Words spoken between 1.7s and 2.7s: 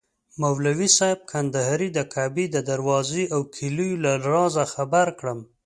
د کعبې د